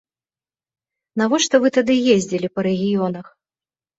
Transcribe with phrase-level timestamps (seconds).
[1.23, 3.27] Навошта вы тады ездзілі па рэгіёнах?